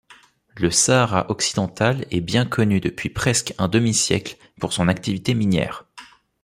Le 0.57 0.71
Sahara 0.71 1.29
occidental 1.29 2.07
est 2.09 2.21
bien 2.21 2.43
connu 2.47 2.79
depuis 2.79 3.09
presque 3.09 3.53
un 3.59 3.67
demi-siècle 3.67 4.35
pour 4.59 4.73
son 4.73 4.87
activité 4.87 5.35
minière. 5.35 5.85